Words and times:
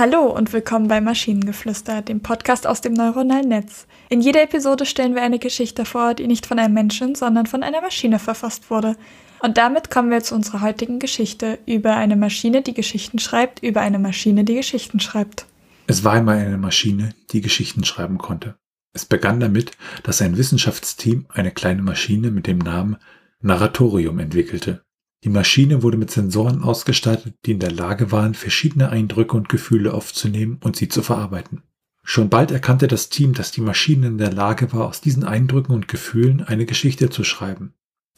Hallo 0.00 0.34
und 0.34 0.54
willkommen 0.54 0.88
bei 0.88 1.02
Maschinengeflüster, 1.02 2.00
dem 2.00 2.20
Podcast 2.20 2.66
aus 2.66 2.80
dem 2.80 2.94
neuronalen 2.94 3.48
Netz. 3.48 3.86
In 4.08 4.22
jeder 4.22 4.42
Episode 4.42 4.86
stellen 4.86 5.14
wir 5.14 5.20
eine 5.20 5.38
Geschichte 5.38 5.84
vor, 5.84 6.14
die 6.14 6.26
nicht 6.26 6.46
von 6.46 6.58
einem 6.58 6.72
Menschen, 6.72 7.14
sondern 7.14 7.44
von 7.44 7.62
einer 7.62 7.82
Maschine 7.82 8.18
verfasst 8.18 8.70
wurde. 8.70 8.96
Und 9.40 9.58
damit 9.58 9.90
kommen 9.90 10.10
wir 10.10 10.22
zu 10.22 10.34
unserer 10.34 10.62
heutigen 10.62 11.00
Geschichte 11.00 11.58
über 11.66 11.96
eine 11.96 12.16
Maschine, 12.16 12.62
die 12.62 12.72
Geschichten 12.72 13.18
schreibt, 13.18 13.62
über 13.62 13.82
eine 13.82 13.98
Maschine, 13.98 14.44
die 14.44 14.54
Geschichten 14.54 15.00
schreibt. 15.00 15.44
Es 15.86 16.02
war 16.02 16.14
einmal 16.14 16.38
eine 16.38 16.56
Maschine, 16.56 17.10
die 17.32 17.42
Geschichten 17.42 17.84
schreiben 17.84 18.16
konnte. 18.16 18.54
Es 18.94 19.04
begann 19.04 19.38
damit, 19.38 19.72
dass 20.02 20.22
ein 20.22 20.38
Wissenschaftsteam 20.38 21.26
eine 21.28 21.50
kleine 21.50 21.82
Maschine 21.82 22.30
mit 22.30 22.46
dem 22.46 22.56
Namen 22.56 22.96
Narratorium 23.42 24.18
entwickelte. 24.18 24.82
Die 25.22 25.28
Maschine 25.28 25.82
wurde 25.82 25.98
mit 25.98 26.10
Sensoren 26.10 26.62
ausgestattet, 26.62 27.34
die 27.44 27.52
in 27.52 27.58
der 27.58 27.70
Lage 27.72 28.10
waren, 28.10 28.34
verschiedene 28.34 28.88
Eindrücke 28.88 29.36
und 29.36 29.48
Gefühle 29.50 29.92
aufzunehmen 29.92 30.58
und 30.62 30.76
sie 30.76 30.88
zu 30.88 31.02
verarbeiten. 31.02 31.62
Schon 32.02 32.30
bald 32.30 32.50
erkannte 32.50 32.88
das 32.88 33.10
Team, 33.10 33.34
dass 33.34 33.52
die 33.52 33.60
Maschine 33.60 34.06
in 34.06 34.18
der 34.18 34.32
Lage 34.32 34.72
war, 34.72 34.88
aus 34.88 35.00
diesen 35.00 35.24
Eindrücken 35.24 35.74
und 35.74 35.88
Gefühlen 35.88 36.42
eine 36.42 36.64
Geschichte 36.64 37.10
zu 37.10 37.22
schreiben. 37.24 37.74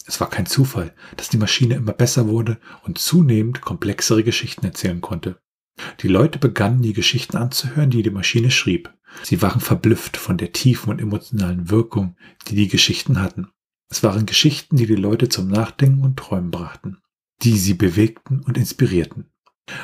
Es 0.07 0.21
war 0.21 0.31
kein 0.31 0.47
Zufall, 0.47 0.95
dass 1.17 1.29
die 1.29 1.37
Maschine 1.37 1.75
immer 1.75 1.93
besser 1.93 2.29
wurde 2.29 2.59
und 2.85 2.99
zunehmend 2.99 3.61
komplexere 3.61 4.23
Geschichten 4.25 4.65
erzählen 4.65 5.01
konnte. 5.01 5.41
Die 6.01 6.09
Leute 6.09 6.39
begannen, 6.39 6.83
die 6.83 6.93
Geschichten 6.93 7.37
anzuhören, 7.37 7.91
die 7.91 8.03
die 8.03 8.11
Maschine 8.11 8.51
schrieb. 8.51 8.93
Sie 9.23 9.43
waren 9.43 9.61
verblüfft 9.61 10.17
von 10.17 10.39
der 10.39 10.53
tiefen 10.53 10.91
und 10.91 11.01
emotionalen 11.01 11.71
Wirkung, 11.71 12.17
die 12.49 12.55
die 12.55 12.69
Geschichten 12.69 13.21
hatten. 13.21 13.49
Es 13.93 14.03
waren 14.03 14.25
Geschichten, 14.25 14.79
die 14.79 14.87
die 14.87 14.95
Leute 14.95 15.29
zum 15.29 15.49
Nachdenken 15.49 16.03
und 16.03 16.17
Träumen 16.17 16.51
brachten, 16.51 17.03
die 17.43 17.59
sie 17.59 17.75
bewegten 17.75 18.41
und 18.41 18.57
inspirierten. 18.57 19.31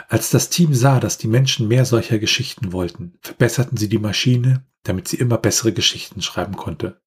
Als 0.08 0.30
das 0.30 0.48
Team 0.48 0.72
sah, 0.72 0.98
dass 0.98 1.18
die 1.18 1.28
Menschen 1.28 1.68
mehr 1.68 1.84
solcher 1.84 2.18
Geschichten 2.18 2.72
wollten, 2.72 3.18
verbesserten 3.20 3.76
sie 3.76 3.90
die 3.90 3.98
Maschine, 3.98 4.64
damit 4.82 5.08
sie 5.08 5.18
immer 5.18 5.36
bessere 5.36 5.74
Geschichten 5.74 6.22
schreiben 6.22 6.56
konnte. 6.56 7.02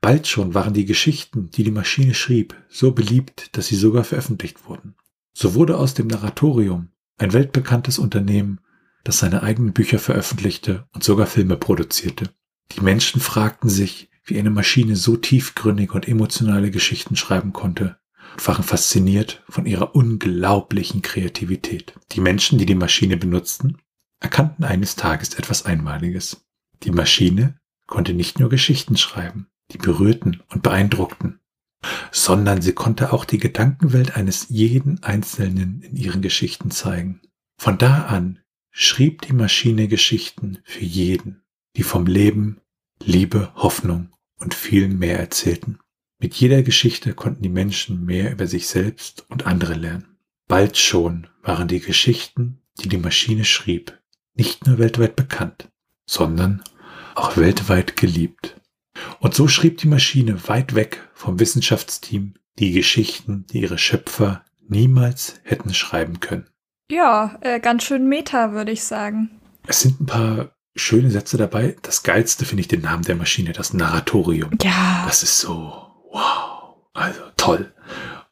Bald 0.00 0.28
schon 0.28 0.54
waren 0.54 0.74
die 0.74 0.84
Geschichten, 0.84 1.50
die 1.50 1.64
die 1.64 1.72
Maschine 1.72 2.14
schrieb, 2.14 2.54
so 2.68 2.92
beliebt, 2.92 3.56
dass 3.56 3.66
sie 3.66 3.74
sogar 3.74 4.04
veröffentlicht 4.04 4.68
wurden. 4.68 4.94
So 5.34 5.54
wurde 5.54 5.76
aus 5.76 5.94
dem 5.94 6.06
Narratorium 6.06 6.90
ein 7.16 7.32
weltbekanntes 7.32 7.98
Unternehmen, 7.98 8.60
das 9.02 9.18
seine 9.18 9.42
eigenen 9.42 9.72
Bücher 9.72 9.98
veröffentlichte 9.98 10.86
und 10.92 11.02
sogar 11.02 11.26
Filme 11.26 11.56
produzierte. 11.56 12.30
Die 12.76 12.80
Menschen 12.80 13.20
fragten 13.20 13.68
sich, 13.68 14.08
wie 14.28 14.38
eine 14.38 14.50
Maschine 14.50 14.96
so 14.96 15.16
tiefgründige 15.16 15.92
und 15.92 16.06
emotionale 16.06 16.70
Geschichten 16.70 17.16
schreiben 17.16 17.52
konnte 17.52 17.98
und 18.32 18.46
waren 18.46 18.62
fasziniert 18.62 19.42
von 19.48 19.66
ihrer 19.66 19.94
unglaublichen 19.94 21.02
Kreativität. 21.02 21.94
Die 22.12 22.20
Menschen, 22.20 22.58
die 22.58 22.66
die 22.66 22.74
Maschine 22.74 23.16
benutzten, 23.16 23.78
erkannten 24.20 24.64
eines 24.64 24.96
Tages 24.96 25.34
etwas 25.34 25.64
Einmaliges. 25.64 26.44
Die 26.82 26.90
Maschine 26.90 27.58
konnte 27.86 28.12
nicht 28.12 28.38
nur 28.38 28.50
Geschichten 28.50 28.96
schreiben, 28.96 29.48
die 29.72 29.78
berührten 29.78 30.42
und 30.50 30.62
beeindruckten, 30.62 31.40
sondern 32.10 32.60
sie 32.60 32.72
konnte 32.72 33.12
auch 33.12 33.24
die 33.24 33.38
Gedankenwelt 33.38 34.16
eines 34.16 34.48
jeden 34.48 35.02
Einzelnen 35.02 35.82
in 35.82 35.96
ihren 35.96 36.22
Geschichten 36.22 36.70
zeigen. 36.70 37.20
Von 37.58 37.78
da 37.78 38.04
an 38.06 38.40
schrieb 38.70 39.22
die 39.22 39.32
Maschine 39.32 39.88
Geschichten 39.88 40.58
für 40.64 40.84
jeden, 40.84 41.42
die 41.76 41.82
vom 41.82 42.06
Leben, 42.06 42.60
Liebe, 43.02 43.52
Hoffnung 43.54 44.10
und 44.38 44.54
vielen 44.54 44.98
mehr 44.98 45.18
erzählten. 45.18 45.78
Mit 46.20 46.34
jeder 46.34 46.62
Geschichte 46.62 47.14
konnten 47.14 47.42
die 47.42 47.48
Menschen 47.48 48.04
mehr 48.04 48.32
über 48.32 48.46
sich 48.46 48.66
selbst 48.66 49.26
und 49.28 49.46
andere 49.46 49.74
lernen. 49.74 50.18
Bald 50.48 50.76
schon 50.76 51.28
waren 51.42 51.68
die 51.68 51.80
Geschichten, 51.80 52.60
die 52.80 52.88
die 52.88 52.98
Maschine 52.98 53.44
schrieb, 53.44 53.98
nicht 54.34 54.66
nur 54.66 54.78
weltweit 54.78 55.14
bekannt, 55.14 55.68
sondern 56.06 56.62
auch 57.14 57.36
weltweit 57.36 57.96
geliebt. 57.96 58.56
Und 59.20 59.34
so 59.34 59.46
schrieb 59.46 59.78
die 59.78 59.88
Maschine 59.88 60.48
weit 60.48 60.74
weg 60.74 61.08
vom 61.14 61.38
Wissenschaftsteam 61.38 62.34
die 62.58 62.72
Geschichten, 62.72 63.46
die 63.46 63.60
ihre 63.60 63.78
Schöpfer 63.78 64.44
niemals 64.66 65.40
hätten 65.44 65.72
schreiben 65.74 66.20
können. 66.20 66.48
Ja, 66.90 67.38
äh, 67.42 67.60
ganz 67.60 67.84
schön 67.84 68.08
meta, 68.08 68.52
würde 68.52 68.72
ich 68.72 68.82
sagen. 68.82 69.30
Es 69.66 69.80
sind 69.80 70.00
ein 70.00 70.06
paar 70.06 70.57
schöne 70.78 71.10
Sätze 71.10 71.36
dabei. 71.36 71.76
Das 71.82 72.02
geilste 72.02 72.44
finde 72.44 72.62
ich 72.62 72.68
den 72.68 72.82
Namen 72.82 73.04
der 73.04 73.16
Maschine, 73.16 73.52
das 73.52 73.72
Narratorium. 73.72 74.50
Ja. 74.62 75.04
Das 75.06 75.22
ist 75.22 75.40
so, 75.40 75.72
wow, 76.12 76.76
also 76.94 77.20
toll. 77.36 77.72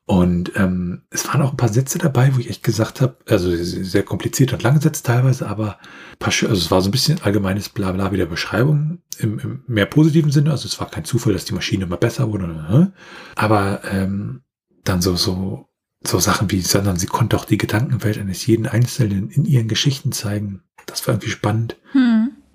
Und 0.09 0.53
ähm, 0.55 1.03
es 1.11 1.27
waren 1.27 1.43
auch 1.43 1.51
ein 1.51 1.57
paar 1.57 1.69
Sätze 1.69 1.99
dabei, 1.99 2.35
wo 2.35 2.39
ich 2.39 2.49
echt 2.49 2.63
gesagt 2.63 3.01
habe, 3.01 3.17
also 3.29 3.55
sehr 3.57 4.05
kompliziert 4.05 4.53
und 4.53 4.63
lange 4.63 4.81
Sätze 4.81 5.03
teilweise, 5.03 5.49
aber 5.49 5.79
paar, 6.21 6.33
also 6.49 6.53
es 6.53 6.71
war 6.71 6.81
so 6.81 6.89
ein 6.89 6.93
bisschen 6.93 7.21
allgemeines 7.23 7.69
Blabla 7.69 8.13
wie 8.13 8.17
der 8.17 8.27
Beschreibung 8.27 9.01
im, 9.19 9.41
im 9.41 9.65
mehr 9.67 9.87
positiven 9.87 10.31
Sinne. 10.31 10.53
Also 10.53 10.69
es 10.69 10.79
war 10.79 10.89
kein 10.89 11.05
Zufall, 11.05 11.33
dass 11.33 11.45
die 11.45 11.55
Maschine 11.55 11.85
immer 11.85 11.97
besser 11.97 12.31
wurde. 12.31 12.47
Ne? 12.47 12.93
Aber 13.35 13.81
ähm, 13.91 14.43
dann 14.85 15.03
so 15.03 15.17
so 15.17 15.69
so 16.07 16.21
Sachen 16.21 16.51
wie, 16.53 16.61
sondern 16.61 16.97
sie 16.97 17.07
konnte 17.07 17.37
auch 17.37 17.45
die 17.45 17.59
Gedankenwelt 17.59 18.19
eines 18.19 18.47
jeden 18.47 18.67
Einzelnen 18.67 19.31
in 19.31 19.45
ihren 19.45 19.67
Geschichten 19.67 20.13
zeigen. 20.13 20.63
Das 20.87 21.07
war 21.07 21.15
irgendwie 21.15 21.31
spannend. 21.31 21.77
Hm. 21.93 22.06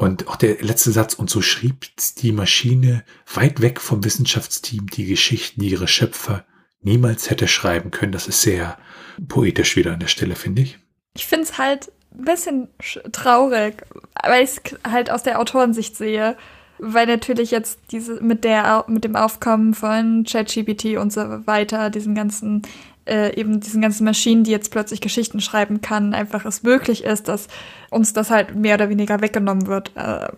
Und 0.01 0.27
auch 0.27 0.35
der 0.35 0.63
letzte 0.63 0.91
Satz, 0.91 1.13
und 1.13 1.29
so 1.29 1.43
schrieb 1.43 1.85
die 2.17 2.31
Maschine 2.31 3.03
weit 3.31 3.61
weg 3.61 3.79
vom 3.79 4.03
Wissenschaftsteam 4.03 4.87
die 4.87 5.05
Geschichten, 5.05 5.61
die 5.61 5.69
ihre 5.69 5.87
Schöpfer 5.87 6.43
niemals 6.81 7.29
hätte 7.29 7.47
schreiben 7.47 7.91
können. 7.91 8.11
Das 8.11 8.27
ist 8.27 8.41
sehr 8.41 8.79
poetisch 9.27 9.75
wieder 9.75 9.93
an 9.93 9.99
der 9.99 10.07
Stelle, 10.07 10.35
finde 10.35 10.63
ich. 10.63 10.79
Ich 11.15 11.27
finde 11.27 11.43
es 11.43 11.59
halt 11.59 11.91
ein 12.15 12.25
bisschen 12.25 12.67
traurig, 13.11 13.83
weil 14.23 14.43
ich 14.43 14.49
es 14.49 14.61
halt 14.91 15.11
aus 15.11 15.21
der 15.21 15.39
Autorensicht 15.39 15.95
sehe. 15.95 16.35
Weil 16.79 17.05
natürlich 17.05 17.51
jetzt 17.51 17.77
diese 17.91 18.23
mit 18.23 18.43
der 18.43 18.85
mit 18.87 19.03
dem 19.03 19.15
Aufkommen 19.15 19.75
von 19.75 20.23
ChatGPT 20.27 20.97
und 20.97 21.13
so 21.13 21.45
weiter, 21.45 21.91
diesen 21.91 22.15
ganzen 22.15 22.63
äh, 23.05 23.35
eben 23.39 23.59
diesen 23.59 23.81
ganzen 23.81 24.05
Maschinen, 24.05 24.43
die 24.43 24.51
jetzt 24.51 24.71
plötzlich 24.71 25.01
Geschichten 25.01 25.41
schreiben 25.41 25.81
kann, 25.81 26.13
einfach 26.13 26.45
es 26.45 26.63
möglich 26.63 27.03
ist, 27.03 27.27
dass 27.27 27.47
uns 27.89 28.13
das 28.13 28.29
halt 28.29 28.55
mehr 28.55 28.75
oder 28.75 28.89
weniger 28.89 29.21
weggenommen 29.21 29.67
wird. 29.67 29.91
Äh, 29.95 30.29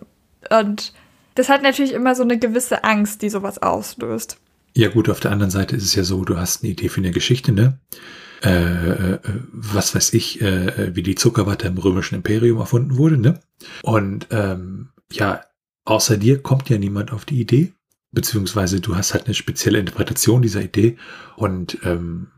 und 0.58 0.92
das 1.34 1.48
hat 1.48 1.62
natürlich 1.62 1.92
immer 1.92 2.14
so 2.14 2.22
eine 2.22 2.38
gewisse 2.38 2.84
Angst, 2.84 3.22
die 3.22 3.30
sowas 3.30 3.60
auslöst. 3.60 4.38
Ja 4.76 4.88
gut, 4.88 5.08
auf 5.08 5.20
der 5.20 5.30
anderen 5.30 5.50
Seite 5.50 5.76
ist 5.76 5.84
es 5.84 5.94
ja 5.94 6.04
so, 6.04 6.24
du 6.24 6.36
hast 6.36 6.62
eine 6.62 6.72
Idee 6.72 6.88
für 6.88 7.00
eine 7.00 7.10
Geschichte, 7.12 7.52
ne? 7.52 7.78
Äh, 8.42 9.14
äh, 9.14 9.18
was 9.52 9.94
weiß 9.94 10.12
ich, 10.14 10.42
äh, 10.42 10.94
wie 10.94 11.02
die 11.02 11.14
Zuckerwatte 11.14 11.68
im 11.68 11.78
römischen 11.78 12.16
Imperium 12.16 12.58
erfunden 12.58 12.96
wurde, 12.96 13.16
ne? 13.16 13.40
Und 13.82 14.26
ähm, 14.30 14.90
ja, 15.12 15.42
außer 15.84 16.16
dir 16.16 16.42
kommt 16.42 16.68
ja 16.68 16.78
niemand 16.78 17.12
auf 17.12 17.24
die 17.24 17.40
Idee, 17.40 17.72
beziehungsweise 18.10 18.80
du 18.80 18.96
hast 18.96 19.14
halt 19.14 19.26
eine 19.26 19.34
spezielle 19.34 19.78
Interpretation 19.78 20.42
dieser 20.42 20.62
Idee 20.62 20.96
und 21.36 21.78
ähm, 21.84 22.28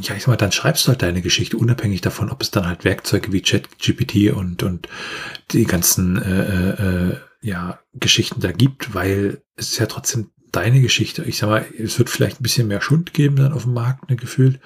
ja, 0.00 0.14
ich 0.14 0.22
sag 0.22 0.28
mal, 0.28 0.36
dann 0.36 0.52
schreibst 0.52 0.86
du 0.86 0.88
halt 0.90 1.02
deine 1.02 1.22
Geschichte, 1.22 1.56
unabhängig 1.56 2.00
davon, 2.00 2.30
ob 2.30 2.42
es 2.42 2.50
dann 2.50 2.66
halt 2.66 2.84
Werkzeuge 2.84 3.32
wie 3.32 3.42
ChatGPT 3.42 4.32
und, 4.32 4.62
und 4.62 4.88
die 5.52 5.64
ganzen 5.64 6.20
äh, 6.20 6.70
äh, 6.70 7.16
ja, 7.40 7.78
Geschichten 7.94 8.40
da 8.40 8.52
gibt, 8.52 8.94
weil 8.94 9.42
es 9.54 9.72
ist 9.72 9.78
ja 9.78 9.86
trotzdem 9.86 10.30
deine 10.50 10.80
Geschichte. 10.80 11.22
Ich 11.24 11.38
sag 11.38 11.48
mal, 11.48 11.64
es 11.78 11.98
wird 11.98 12.10
vielleicht 12.10 12.40
ein 12.40 12.42
bisschen 12.42 12.68
mehr 12.68 12.80
Schund 12.80 13.14
geben 13.14 13.36
dann 13.36 13.52
auf 13.52 13.62
dem 13.62 13.74
Markt, 13.74 14.10
ne, 14.10 14.16
gefühlt. 14.16 14.60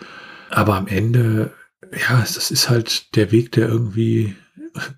Aber 0.48 0.76
am 0.76 0.86
Ende, 0.86 1.52
ja, 1.92 2.20
das 2.20 2.50
ist 2.50 2.70
halt 2.70 3.14
der 3.16 3.32
Weg, 3.32 3.52
der 3.52 3.68
irgendwie, 3.68 4.36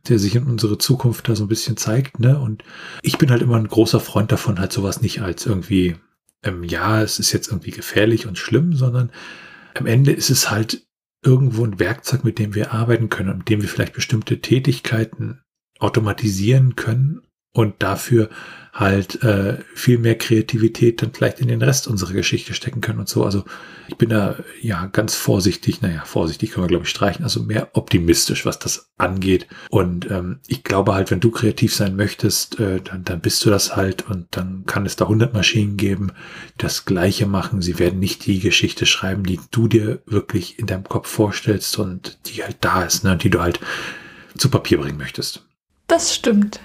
der 0.08 0.18
sich 0.18 0.36
in 0.36 0.44
unsere 0.44 0.78
Zukunft 0.78 1.28
da 1.28 1.34
so 1.34 1.44
ein 1.44 1.48
bisschen 1.48 1.76
zeigt, 1.76 2.20
ne? 2.20 2.38
Und 2.38 2.62
ich 3.02 3.18
bin 3.18 3.30
halt 3.30 3.42
immer 3.42 3.56
ein 3.56 3.68
großer 3.68 4.00
Freund 4.00 4.30
davon, 4.30 4.58
halt 4.58 4.72
sowas 4.72 5.02
nicht 5.02 5.22
als 5.22 5.46
irgendwie, 5.46 5.96
ähm, 6.42 6.62
ja, 6.62 7.02
es 7.02 7.18
ist 7.18 7.32
jetzt 7.32 7.48
irgendwie 7.48 7.70
gefährlich 7.70 8.26
und 8.26 8.38
schlimm, 8.38 8.74
sondern 8.74 9.10
am 9.74 9.86
Ende 9.86 10.12
ist 10.12 10.30
es 10.30 10.50
halt 10.50 10.86
irgendwo 11.24 11.64
ein 11.64 11.78
Werkzeug, 11.78 12.24
mit 12.24 12.38
dem 12.38 12.54
wir 12.54 12.72
arbeiten 12.72 13.08
können 13.08 13.30
und 13.30 13.38
mit 13.38 13.48
dem 13.48 13.62
wir 13.62 13.68
vielleicht 13.68 13.94
bestimmte 13.94 14.40
Tätigkeiten 14.40 15.42
automatisieren 15.78 16.76
können 16.76 17.22
und 17.52 17.82
dafür 17.82 18.30
halt 18.72 19.22
äh, 19.22 19.58
viel 19.74 19.98
mehr 19.98 20.16
Kreativität 20.16 21.02
dann 21.02 21.12
vielleicht 21.12 21.40
in 21.40 21.48
den 21.48 21.60
Rest 21.60 21.86
unserer 21.86 22.14
Geschichte 22.14 22.54
stecken 22.54 22.80
können 22.80 23.00
und 23.00 23.08
so. 23.08 23.22
Also 23.22 23.44
ich 23.86 23.98
bin 23.98 24.08
da 24.08 24.36
ja 24.62 24.86
ganz 24.86 25.14
vorsichtig, 25.14 25.82
naja, 25.82 26.02
vorsichtig 26.06 26.52
können 26.52 26.64
wir 26.64 26.68
glaube 26.68 26.84
ich 26.84 26.90
streichen, 26.90 27.22
also 27.22 27.42
mehr 27.42 27.68
optimistisch, 27.74 28.46
was 28.46 28.58
das 28.58 28.90
angeht. 28.96 29.46
Und 29.68 30.10
ähm, 30.10 30.40
ich 30.46 30.64
glaube 30.64 30.94
halt, 30.94 31.10
wenn 31.10 31.20
du 31.20 31.30
kreativ 31.30 31.74
sein 31.74 31.96
möchtest, 31.96 32.60
äh, 32.60 32.80
dann, 32.80 33.04
dann 33.04 33.20
bist 33.20 33.44
du 33.44 33.50
das 33.50 33.76
halt 33.76 34.08
und 34.08 34.28
dann 34.30 34.64
kann 34.64 34.86
es 34.86 34.96
da 34.96 35.04
100 35.04 35.34
Maschinen 35.34 35.76
geben, 35.76 36.12
die 36.54 36.62
das 36.62 36.86
Gleiche 36.86 37.26
machen. 37.26 37.60
Sie 37.60 37.78
werden 37.78 37.98
nicht 37.98 38.24
die 38.24 38.40
Geschichte 38.40 38.86
schreiben, 38.86 39.24
die 39.24 39.38
du 39.50 39.68
dir 39.68 40.00
wirklich 40.06 40.58
in 40.58 40.66
deinem 40.66 40.84
Kopf 40.84 41.08
vorstellst 41.08 41.78
und 41.78 42.18
die 42.24 42.42
halt 42.42 42.56
da 42.62 42.84
ist, 42.84 43.04
ne, 43.04 43.18
die 43.18 43.28
du 43.28 43.40
halt 43.40 43.60
zu 44.38 44.48
Papier 44.48 44.78
bringen 44.78 44.96
möchtest. 44.96 45.44
Das 45.88 46.14
stimmt. 46.14 46.58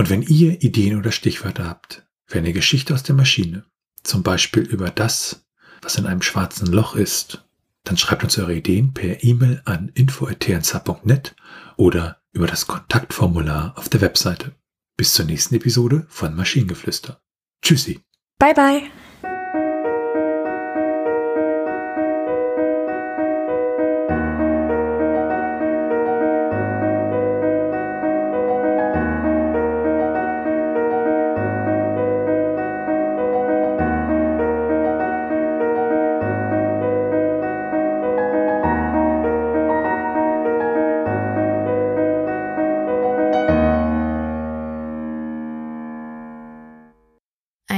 Und 0.00 0.08
wenn 0.08 0.22
ihr 0.22 0.62
Ideen 0.62 0.96
oder 0.96 1.12
Stichwörter 1.12 1.66
habt 1.66 2.06
für 2.24 2.38
eine 2.38 2.54
Geschichte 2.54 2.94
aus 2.94 3.02
der 3.02 3.14
Maschine, 3.14 3.66
zum 4.02 4.22
Beispiel 4.22 4.62
über 4.62 4.88
das, 4.88 5.44
was 5.82 5.96
in 5.96 6.06
einem 6.06 6.22
schwarzen 6.22 6.68
Loch 6.68 6.94
ist, 6.94 7.44
dann 7.84 7.98
schreibt 7.98 8.24
uns 8.24 8.38
eure 8.38 8.54
Ideen 8.54 8.94
per 8.94 9.22
E-Mail 9.22 9.60
an 9.66 9.90
info.tnz.net 9.92 11.36
oder 11.76 12.22
über 12.32 12.46
das 12.46 12.66
Kontaktformular 12.66 13.76
auf 13.76 13.90
der 13.90 14.00
Webseite. 14.00 14.52
Bis 14.96 15.12
zur 15.12 15.26
nächsten 15.26 15.56
Episode 15.56 16.06
von 16.08 16.34
Maschinengeflüster. 16.34 17.20
Tschüssi. 17.60 18.00
Bye 18.38 18.54
bye. 18.54 18.90